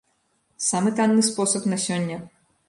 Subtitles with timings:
[0.67, 2.17] Самы танны спосаб на сёння.